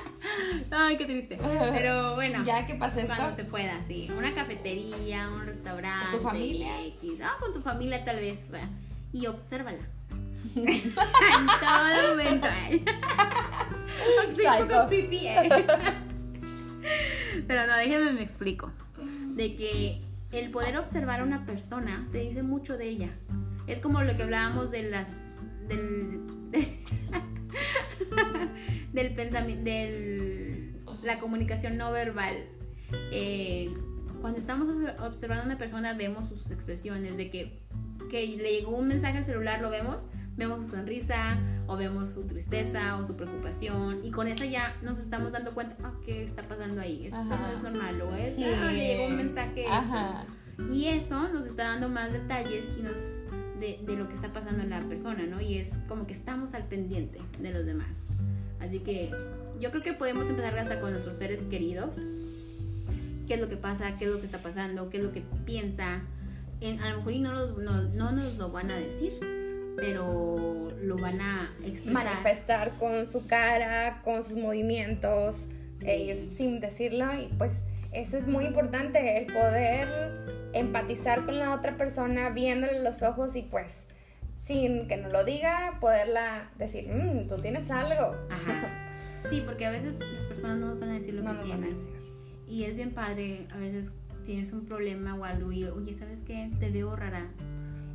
ay 0.71 0.95
qué 0.97 1.05
triste 1.05 1.39
pero 1.71 2.13
bueno 2.13 2.43
Ya 2.45 2.67
que 2.67 2.75
pase 2.75 3.01
esto. 3.01 3.13
Cuando 3.15 3.35
se 3.35 3.43
pueda, 3.45 3.83
sí. 3.83 4.09
Una 4.15 4.33
cafetería, 4.35 5.29
un 5.29 5.45
restaurante. 5.45 6.11
¿Con 6.11 6.21
tu 6.21 6.27
familia? 6.29 6.83
X. 6.85 7.19
Ah, 7.23 7.37
con 7.39 7.51
tu 7.53 7.61
familia 7.61 8.05
tal 8.05 8.17
vez. 8.17 8.43
o 8.47 8.51
sea, 8.51 8.69
y 9.11 9.25
obsérvala. 9.27 9.81
En 10.55 10.93
todo 10.93 12.09
momento. 12.09 12.47
Sí, 14.35 14.41
un 14.47 14.67
poco 14.67 14.87
creepy. 14.87 15.27
eh. 15.27 15.49
Pero 17.47 17.67
no, 17.67 17.75
déjeme 17.75 18.13
me 18.13 18.21
explico. 18.23 18.71
De 19.35 19.55
que 19.55 20.01
el 20.31 20.49
poder 20.49 20.77
observar 20.77 21.19
a 21.19 21.23
una 21.23 21.45
persona 21.45 22.07
te 22.11 22.19
dice 22.19 22.41
mucho 22.41 22.77
de 22.77 22.87
ella. 22.87 23.09
Es 23.67 23.79
como 23.79 24.01
lo 24.01 24.15
que 24.17 24.23
hablábamos 24.23 24.71
de 24.71 24.83
las. 24.83 25.39
del. 25.67 26.21
del 28.93 29.13
pensamiento. 29.13 29.63
del. 29.65 30.75
la 31.03 31.19
comunicación 31.19 31.77
no 31.77 31.91
verbal. 31.91 32.45
Eh, 33.11 33.71
cuando 34.21 34.39
estamos 34.39 34.67
observando 34.99 35.43
a 35.43 35.45
una 35.45 35.57
persona, 35.57 35.93
vemos 35.93 36.27
sus 36.27 36.49
expresiones 36.49 37.17
de 37.17 37.29
que, 37.29 37.59
que 38.09 38.25
le 38.37 38.51
llegó 38.53 38.75
un 38.77 38.87
mensaje 38.87 39.17
al 39.17 39.25
celular, 39.25 39.61
lo 39.61 39.69
vemos, 39.69 40.07
vemos 40.47 40.65
su 40.65 40.71
sonrisa, 40.71 41.37
o 41.67 41.77
vemos 41.77 42.09
su 42.13 42.25
tristeza, 42.25 42.97
o 42.97 43.05
su 43.05 43.15
preocupación, 43.15 43.99
y 44.03 44.09
con 44.11 44.27
eso 44.27 44.43
ya 44.43 44.75
nos 44.81 44.97
estamos 44.97 45.31
dando 45.31 45.53
cuenta, 45.53 45.75
ah, 45.83 45.93
¿qué 46.05 46.23
está 46.23 46.41
pasando 46.43 46.81
ahí? 46.81 47.05
Esto 47.05 47.23
no 47.23 47.33
Ajá. 47.35 47.53
es 47.53 47.61
normal, 47.61 48.01
o 48.01 48.09
es, 48.15 48.35
Sí. 48.35 48.43
ah, 48.43 48.71
le 48.71 48.87
llegó 48.87 49.07
un 49.07 49.17
mensaje. 49.17 49.61
esto. 49.61 49.73
Ajá. 49.73 50.25
Y 50.69 50.85
eso 50.87 51.29
nos 51.29 51.45
está 51.45 51.63
dando 51.63 51.89
más 51.89 52.11
detalles 52.11 52.65
y 52.77 52.81
nos 52.81 52.97
de, 53.59 53.79
de 53.85 53.95
lo 53.95 54.07
que 54.07 54.15
está 54.15 54.33
pasando 54.33 54.63
en 54.63 54.71
la 54.71 54.81
persona, 54.87 55.23
¿no? 55.27 55.39
Y 55.39 55.57
es 55.59 55.77
como 55.87 56.07
que 56.07 56.13
estamos 56.13 56.55
al 56.55 56.65
pendiente 56.67 57.21
de 57.39 57.51
los 57.53 57.63
demás. 57.65 58.05
Así 58.59 58.79
que 58.79 59.11
yo 59.59 59.69
creo 59.69 59.83
que 59.83 59.93
podemos 59.93 60.27
empezar 60.27 60.57
hasta 60.57 60.79
con 60.79 60.91
nuestros 60.91 61.17
seres 61.17 61.41
queridos. 61.45 61.95
¿Qué 63.27 63.35
es 63.35 63.39
lo 63.39 63.47
que 63.49 63.57
pasa? 63.57 63.97
¿Qué 63.99 64.05
es 64.05 64.11
lo 64.11 64.19
que 64.19 64.25
está 64.25 64.39
pasando? 64.41 64.89
¿Qué 64.89 64.97
es 64.97 65.03
lo 65.03 65.11
que 65.11 65.23
piensa? 65.45 66.01
En- 66.59 66.79
a 66.81 66.89
lo 66.91 66.97
mejor 66.97 67.13
y 67.13 67.19
no, 67.19 67.33
nos- 67.33 67.57
no, 67.59 67.83
no 67.83 68.11
nos 68.11 68.35
lo 68.37 68.51
van 68.51 68.69
a 68.71 68.75
decir, 68.77 69.13
pero 69.77 70.67
lo 70.81 70.97
van 70.97 71.21
a 71.21 71.49
expresar. 71.63 71.93
Manifestar 71.93 72.77
con 72.77 73.07
su 73.07 73.25
cara, 73.27 74.01
con 74.03 74.23
sus 74.23 74.37
movimientos, 74.37 75.45
Sí. 75.79 75.89
ellos 75.89 76.19
sin 76.35 76.59
decirlo. 76.59 77.05
Y 77.19 77.27
pues 77.37 77.63
eso 77.91 78.17
es 78.17 78.27
muy 78.27 78.45
importante, 78.45 79.17
el 79.17 79.25
poder 79.27 80.49
empatizar 80.53 81.25
con 81.25 81.39
la 81.39 81.53
otra 81.55 81.75
persona, 81.77 82.29
viéndole 82.29 82.79
los 82.83 83.01
ojos 83.01 83.35
y 83.35 83.41
pues 83.43 83.85
sin 84.37 84.87
que 84.87 84.97
nos 84.97 85.11
lo 85.11 85.23
diga, 85.23 85.77
poderla 85.79 86.49
decir, 86.57 86.87
"Mm, 86.87 87.27
tú 87.27 87.37
tienes 87.41 87.69
algo. 87.71 88.15
Ajá. 88.29 88.67
Sí, 89.29 89.43
porque 89.45 89.65
a 89.65 89.71
veces 89.71 89.99
las 89.99 90.27
personas 90.27 90.57
no 90.57 90.75
van 90.77 90.89
a 90.89 90.93
decir 90.93 91.13
lo 91.13 91.21
No 91.23 91.31
que 91.31 91.37
nos 91.37 91.49
van 91.49 91.63
a 91.63 91.67
tienen. 91.67 91.77
decir. 91.77 92.01
Y 92.47 92.63
es 92.65 92.75
bien 92.75 92.91
padre, 92.91 93.45
a 93.53 93.57
veces 93.57 93.95
tienes 94.25 94.51
un 94.51 94.65
problema 94.65 95.15
o 95.15 95.23
algo 95.23 95.51
y, 95.51 95.63
oye, 95.65 95.93
¿sabes 95.93 96.19
qué? 96.25 96.49
Te 96.59 96.69
veo 96.69 96.95
rara. 96.95 97.27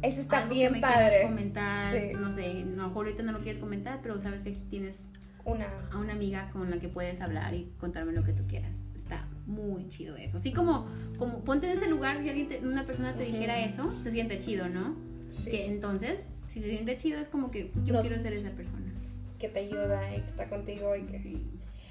Eso 0.07 0.21
está 0.21 0.39
Algo 0.39 0.51
que 0.51 0.55
bien 0.55 0.73
me 0.73 0.81
padre. 0.81 1.23
comentar, 1.23 1.93
Sí. 1.93 2.15
no 2.19 2.33
sé, 2.33 2.65
mejor 2.65 3.07
ahorita 3.07 3.23
no 3.23 3.33
lo 3.33 3.39
quieres 3.41 3.59
comentar, 3.59 4.01
pero 4.03 4.21
sabes 4.21 4.43
que 4.43 4.51
aquí 4.51 4.65
tienes 4.71 5.11
Una. 5.45 5.67
a 5.93 5.99
una 5.99 6.13
amiga 6.13 6.51
con 6.53 6.71
la 6.71 6.79
que 6.79 6.89
puedes 6.89 7.21
hablar 7.21 7.55
y 7.55 7.73
contarme 7.79 8.13
lo 8.13 8.23
que 8.25 8.33
tú 8.33 8.45
quieras. 8.47 8.89
Está 8.95 9.27
muy 9.47 9.89
chido 9.89 10.17
eso. 10.17 10.37
Así 10.37 10.53
como, 10.53 10.87
como 11.19 11.45
ponte 11.45 11.71
en 11.71 11.77
ese 11.79 11.89
lugar, 11.89 12.23
si 12.23 12.29
alguien 12.29 12.49
te- 12.49 12.61
una 12.67 12.85
persona 12.87 13.15
te 13.15 13.25
dijera 13.25 13.65
eso, 13.65 13.93
se 14.01 14.11
siente 14.11 14.39
chido, 14.39 14.69
¿no? 14.69 14.95
Sí. 15.29 15.51
Que 15.51 15.67
entonces, 15.67 16.29
si 16.53 16.63
se 16.63 16.69
siente 16.71 16.97
chido, 16.97 17.19
es 17.21 17.29
como 17.29 17.51
que 17.51 17.73
yo 17.85 17.93
Nos- 17.95 18.07
quiero 18.07 18.21
ser 18.23 18.33
esa 18.33 18.51
persona. 18.51 18.93
que 19.39 19.49
te 19.49 19.59
ayuda 19.61 20.15
y 20.17 20.21
que 20.23 20.27
está 20.29 20.49
contigo 20.49 20.97
y 20.97 21.03
que 21.03 21.19
Sí. 21.19 21.47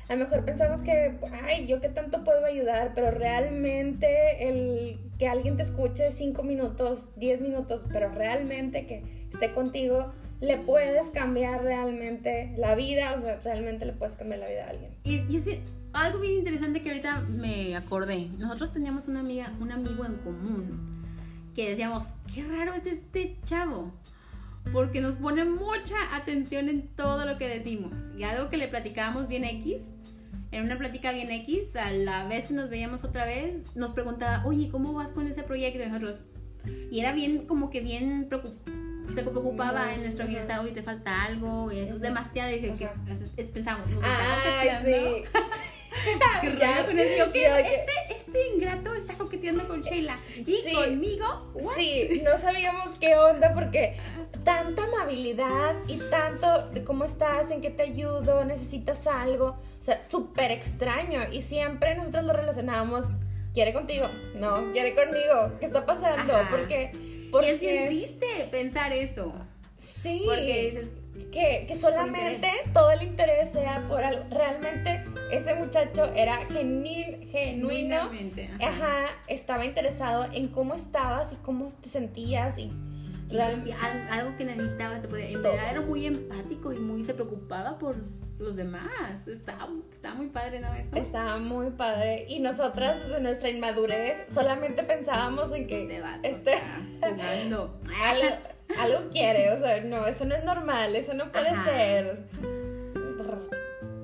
A 0.07 0.15
lo 0.15 0.25
mejor 0.25 0.45
pensamos 0.45 0.81
que, 0.83 1.17
ay, 1.43 1.65
yo 1.67 1.81
qué 1.81 1.89
tanto 1.89 2.23
puedo 2.23 2.45
ayudar, 2.45 2.93
pero 2.93 3.11
realmente 3.11 4.47
el 4.49 4.99
que 5.17 5.27
alguien 5.27 5.57
te 5.57 5.63
escuche 5.63 6.11
5 6.11 6.43
minutos, 6.43 7.07
10 7.15 7.41
minutos, 7.41 7.83
pero 7.91 8.09
realmente 8.09 8.85
que 8.85 9.03
esté 9.33 9.53
contigo, 9.53 10.13
le 10.41 10.57
puedes 10.57 11.07
cambiar 11.07 11.63
realmente 11.63 12.53
la 12.57 12.75
vida, 12.75 13.15
o 13.17 13.21
sea, 13.21 13.39
realmente 13.43 13.85
le 13.85 13.93
puedes 13.93 14.15
cambiar 14.15 14.41
la 14.41 14.49
vida 14.49 14.65
a 14.65 14.69
alguien. 14.69 14.91
Y, 15.03 15.23
y 15.31 15.37
es 15.37 15.45
bien- 15.45 15.61
algo 15.93 16.19
bien 16.19 16.33
interesante 16.39 16.81
que 16.81 16.89
ahorita 16.89 17.21
me 17.21 17.75
acordé. 17.75 18.27
Nosotros 18.37 18.73
teníamos 18.73 19.07
una 19.07 19.21
amiga, 19.21 19.51
un 19.61 19.71
amigo 19.71 20.05
en 20.05 20.15
común 20.15 21.03
que 21.55 21.69
decíamos, 21.69 22.03
qué 22.33 22.43
raro 22.43 22.73
es 22.73 22.85
este 22.85 23.37
chavo. 23.45 23.93
Porque 24.73 24.99
nos 24.99 25.15
pone 25.15 25.45
mucha 25.45 25.95
atención 26.13 26.67
en 26.69 26.87
todo 26.95 27.23
lo 27.25 27.37
que 27.37 27.47
decimos. 27.47 28.11
Y 28.17 28.23
algo 28.23 28.49
que 28.49 28.57
le 28.57 28.67
platicábamos 28.67 29.27
bien 29.29 29.43
X, 29.45 29.91
en 30.55 30.63
una 30.65 30.77
plática 30.77 31.11
bien 31.11 31.31
X, 31.31 31.75
a 31.75 31.91
la 31.91 32.27
vez 32.27 32.45
que 32.47 32.53
nos 32.53 32.69
veíamos 32.69 33.03
otra 33.03 33.25
vez, 33.25 33.63
nos 33.75 33.91
preguntaba, 33.91 34.45
oye, 34.45 34.69
¿cómo 34.69 34.93
vas 34.93 35.11
con 35.11 35.27
ese 35.27 35.43
proyecto? 35.43 35.83
Y 35.83 35.87
nosotros, 35.87 36.23
y 36.91 36.99
era 36.99 37.13
bien, 37.13 37.45
como 37.45 37.69
que 37.69 37.81
bien 37.81 38.29
preocup- 38.29 38.55
se 39.13 39.21
preocupaba 39.21 39.93
en 39.93 40.01
nuestro 40.01 40.25
bienestar, 40.25 40.59
oye, 40.61 40.71
te 40.71 40.81
falta 40.81 41.23
algo, 41.25 41.71
y 41.71 41.79
eso, 41.79 41.99
demasiado, 41.99 42.49
y 42.51 42.59
dije, 42.59 42.75
que 42.75 42.85
Ajá. 42.85 42.95
es- 43.11 43.21
es- 43.37 43.45
pensamos, 43.47 43.87
nos 43.89 44.03
coqueteando. 44.03 44.89
sí. 44.89 45.23
Qué 46.41 46.49
rollo 46.49 46.85
con 46.85 46.95
¿qué? 46.97 47.15
yo 47.17 47.31
que- 47.31 47.45
Este, 47.45 47.91
este 48.17 48.47
ingrato 48.53 48.93
está 48.93 49.13
coqueteando 49.13 49.65
con 49.67 49.81
Sheila. 49.81 50.17
Y 50.37 50.43
Sí. 50.45 50.73
conmigo, 50.73 51.51
¿what? 51.53 51.75
Sí, 51.75 52.21
no 52.23 52.37
sabíamos 52.37 52.99
qué 52.99 53.15
onda 53.15 53.53
porque 53.53 53.97
tanta 54.45 54.83
amabilidad 54.85 55.75
y 55.87 55.97
tanto 56.09 56.69
de 56.69 56.83
cómo 56.85 57.03
estás, 57.03 57.51
en 57.51 57.59
qué 57.61 57.69
te 57.71 57.83
ayudo, 57.83 58.45
necesitas 58.45 59.05
algo, 59.07 59.47
o 59.79 59.83
sea, 59.83 60.01
súper 60.03 60.51
extraño 60.51 61.21
y 61.31 61.41
siempre 61.41 61.95
nosotros 61.95 62.23
lo 62.23 62.31
relacionábamos, 62.33 63.05
quiere 63.53 63.73
contigo, 63.73 64.07
no, 64.35 64.71
quiere 64.71 64.95
conmigo, 64.95 65.57
¿qué 65.59 65.65
está 65.65 65.85
pasando? 65.85 66.33
Ajá. 66.33 66.49
Porque, 66.49 66.91
Y 66.93 67.29
porque 67.31 67.51
es 67.51 67.59
bien 67.59 67.87
triste 67.87 68.47
pensar 68.51 68.93
eso. 68.93 69.33
Sí. 69.77 70.21
Porque 70.25 70.71
dices, 70.71 70.99
que, 71.31 71.65
que 71.67 71.75
solamente 71.79 72.49
todo 72.73 72.91
el 72.91 73.01
interés 73.01 73.49
sea 73.51 73.85
por 73.87 74.03
algo. 74.03 74.25
Realmente 74.29 75.03
ese 75.31 75.55
muchacho 75.55 76.11
era 76.15 76.41
genu- 76.49 77.29
genuino. 77.31 78.09
Ajá. 78.61 78.67
Ajá, 78.67 79.05
estaba 79.27 79.65
interesado 79.65 80.27
en 80.33 80.49
cómo 80.49 80.73
estabas 80.75 81.31
y 81.33 81.37
cómo 81.37 81.71
te 81.81 81.89
sentías 81.89 82.57
y 82.57 82.71
al- 83.31 84.07
algo 84.11 84.37
que 84.37 84.45
necesitabas 84.45 85.01
te 85.01 85.07
podía. 85.07 85.27
En 85.29 85.41
Todo. 85.41 85.53
verdad 85.53 85.71
era 85.71 85.81
muy 85.81 86.05
empático 86.05 86.71
y 86.73 86.79
muy 86.79 87.03
se 87.03 87.13
preocupaba 87.13 87.77
por 87.79 87.95
los 88.39 88.55
demás. 88.55 89.27
Estaba, 89.27 89.69
estaba 89.91 90.15
muy 90.15 90.27
padre, 90.27 90.59
¿no? 90.59 90.73
Eso. 90.73 90.95
estaba 90.97 91.37
muy 91.37 91.71
padre. 91.71 92.25
Y 92.29 92.39
nosotras, 92.39 93.01
desde 93.03 93.19
nuestra 93.21 93.49
inmadurez, 93.49 94.19
solamente 94.33 94.83
pensábamos 94.83 95.51
en 95.53 95.67
que 95.67 95.81
Este 95.83 96.01
vato 96.01 96.19
este, 96.23 96.53
algo, 97.01 97.75
algo 98.79 99.09
quiere, 99.11 99.51
o 99.53 99.59
sea, 99.59 99.81
no, 99.83 100.05
eso 100.07 100.25
no 100.25 100.35
es 100.35 100.43
normal, 100.43 100.95
eso 100.95 101.13
no 101.13 101.31
puede 101.31 101.49
Ajá. 101.49 101.65
ser. 101.65 102.23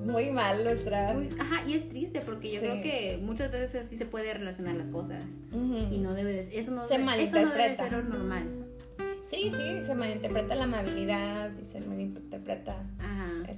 Muy 0.04 0.30
mal 0.30 0.64
nuestra. 0.64 1.12
Muy- 1.14 1.28
ajá, 1.38 1.62
y 1.66 1.74
es 1.74 1.88
triste 1.88 2.20
porque 2.20 2.50
yo 2.52 2.60
Sí. 2.60 2.66
creo 2.66 2.82
que 2.82 3.18
muchas 3.22 3.50
veces 3.52 3.86
así 3.86 3.96
se 3.96 4.04
puede 4.04 4.34
relacionar 4.34 4.74
las 4.74 4.90
cosas. 4.90 5.24
Y 5.52 5.98
no 5.98 6.12
debe 6.12 6.32
de, 6.32 6.58
eso 6.58 6.70
no 6.72 6.82
Se 6.86 6.98
debe, 6.98 7.22
eso 7.22 7.40
no 7.40 7.50
debe 7.52 7.76
ser 7.76 8.04
normal. 8.04 8.61
Sí, 9.32 9.50
sí, 9.56 9.82
se 9.86 9.94
malinterpreta 9.94 10.54
la 10.54 10.64
amabilidad 10.64 11.50
y 11.60 11.64
se 11.64 11.80
malinterpreta. 11.80 12.76
Ajá. 12.98 13.30
el- 13.48 13.56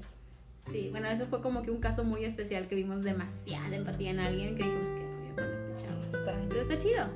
Sí, 0.72 0.88
bueno, 0.90 1.08
eso 1.08 1.26
fue 1.26 1.42
como 1.42 1.62
que 1.62 1.70
un 1.70 1.78
caso 1.80 2.04
muy 2.04 2.24
especial 2.24 2.66
que 2.68 2.74
vimos 2.74 3.02
demasiada 3.04 3.74
empatía 3.76 4.10
en 4.12 4.18
alguien 4.20 4.54
que 4.56 4.62
dijimos 4.62 4.86
que 4.86 5.00
rollo 5.00 5.34
con 5.34 5.54
este 5.54 5.84
chavo. 5.84 6.00
Está. 6.18 6.46
Pero 6.48 6.60
está 6.62 6.78
chido, 6.78 7.10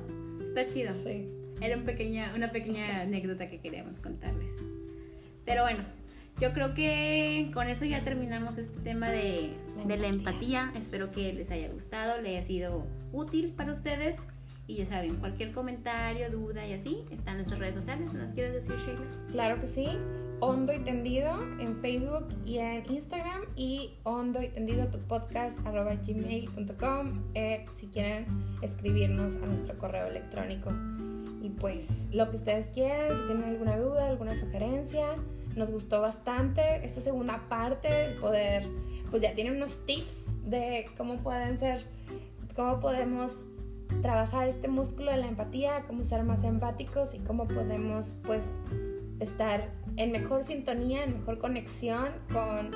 está 0.45 0.67
chido. 0.67 0.93
Sí. 1.03 1.29
Era 1.61 1.75
un 1.77 1.83
pequeña, 1.83 2.31
una 2.35 2.49
pequeña 2.49 3.01
anécdota 3.01 3.49
que 3.49 3.59
queríamos 3.59 3.99
contarles. 3.99 4.51
Pero 5.45 5.63
bueno, 5.63 5.79
yo 6.39 6.53
creo 6.53 6.75
que 6.75 7.49
con 7.53 7.67
eso 7.69 7.85
ya 7.85 8.03
terminamos 8.03 8.57
este 8.59 8.77
tema 8.81 9.09
de, 9.09 9.53
La 9.77 9.85
de 9.85 9.97
la 9.97 10.07
empatía. 10.09 10.61
empatía. 10.65 10.79
Espero 10.79 11.09
que 11.09 11.33
les 11.33 11.49
haya 11.49 11.69
gustado, 11.69 12.21
le 12.21 12.29
haya 12.29 12.43
sido 12.43 12.85
útil 13.13 13.51
para 13.57 13.71
ustedes. 13.71 14.19
Y 14.69 14.75
ya 14.75 14.85
saben, 14.85 15.15
cualquier 15.15 15.51
comentario, 15.51 16.29
duda 16.29 16.63
y 16.67 16.73
así, 16.73 17.03
están 17.09 17.37
nuestras 17.37 17.59
redes 17.59 17.73
sociales. 17.73 18.13
¿Nos 18.13 18.33
quieres 18.33 18.53
decir, 18.53 18.75
Sheila? 18.77 19.01
Claro 19.31 19.59
que 19.59 19.65
sí. 19.65 19.87
Hondo 20.41 20.71
y 20.71 20.77
tendido 20.81 21.41
en 21.59 21.75
Facebook 21.81 22.27
y 22.45 22.59
en 22.59 22.83
Instagram 22.87 23.41
y 23.55 23.95
hondo 24.03 24.39
y 24.43 24.49
tendido 24.49 24.85
tu 24.89 24.99
podcast 24.99 25.57
arroba 25.65 25.95
gmail.com 25.95 27.31
eh, 27.33 27.65
si 27.73 27.87
quieren 27.87 28.27
escribirnos 28.61 29.37
a 29.37 29.47
nuestro 29.47 29.75
correo 29.79 30.05
electrónico. 30.05 30.69
Y 31.41 31.49
pues 31.49 31.87
lo 32.11 32.29
que 32.29 32.35
ustedes 32.35 32.67
quieran, 32.67 33.09
si 33.17 33.23
tienen 33.25 33.45
alguna 33.45 33.75
duda, 33.75 34.07
alguna 34.07 34.35
sugerencia, 34.35 35.15
nos 35.55 35.71
gustó 35.71 35.99
bastante 35.99 36.85
esta 36.85 37.01
segunda 37.01 37.49
parte, 37.49 38.05
el 38.05 38.19
poder, 38.19 38.67
pues 39.09 39.23
ya 39.23 39.33
tienen 39.33 39.55
unos 39.55 39.83
tips 39.87 40.47
de 40.47 40.85
cómo 40.95 41.17
pueden 41.17 41.57
ser, 41.57 41.87
cómo 42.55 42.79
podemos 42.79 43.31
trabajar 44.01 44.47
este 44.47 44.67
músculo 44.67 45.11
de 45.11 45.17
la 45.17 45.27
empatía, 45.27 45.83
cómo 45.87 46.03
ser 46.03 46.23
más 46.23 46.43
empáticos 46.43 47.13
y 47.13 47.19
cómo 47.19 47.47
podemos 47.47 48.13
pues 48.23 48.45
estar 49.19 49.69
en 49.97 50.11
mejor 50.11 50.43
sintonía, 50.43 51.03
en 51.03 51.19
mejor 51.19 51.39
conexión 51.39 52.07
con 52.31 52.71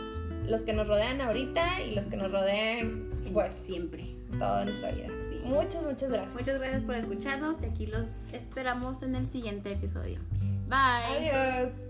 los 0.47 0.61
que 0.61 0.73
nos 0.73 0.87
rodean 0.87 1.21
ahorita 1.21 1.81
y 1.81 1.95
los 1.95 2.05
que 2.05 2.17
nos 2.17 2.31
rodean 2.31 3.09
pues 3.31 3.53
siempre. 3.53 4.15
toda 4.37 4.65
nuestra 4.65 4.91
vida. 4.91 5.07
Sí. 5.29 5.39
Muchas, 5.43 5.83
muchas 5.83 6.09
gracias. 6.09 6.35
Muchas 6.35 6.59
gracias 6.59 6.81
por 6.83 6.95
escucharnos 6.95 7.61
y 7.61 7.65
aquí 7.65 7.85
los 7.85 8.23
esperamos 8.33 9.01
en 9.03 9.15
el 9.15 9.27
siguiente 9.27 9.71
episodio. 9.71 10.19
Bye. 10.67 11.31
Adiós. 11.31 11.82